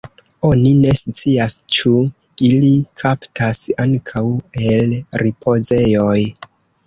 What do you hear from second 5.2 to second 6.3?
ripozejoj.